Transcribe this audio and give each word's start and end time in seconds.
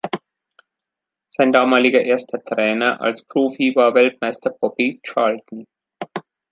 Sein 1.29 1.51
damaliger 1.51 2.01
erster 2.01 2.39
Trainer 2.39 3.01
als 3.01 3.23
Profi 3.23 3.75
war 3.75 3.93
Weltmeister 3.93 4.49
Bobby 4.49 4.99
Charlton. 5.03 5.67